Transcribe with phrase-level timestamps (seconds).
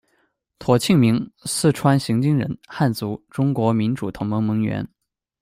[0.57, 4.89] 庹庆明，四川荥经人，汉族，中国民主同盟盟员。